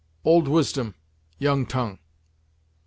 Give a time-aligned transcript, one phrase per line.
[0.25, 0.95] Old wisdom
[1.37, 1.99] young tongue."